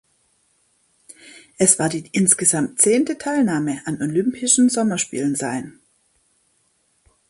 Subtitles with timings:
[1.59, 5.79] Es war die insgesamt zehnte Teilnahme an Olympischen Sommerspielen sein.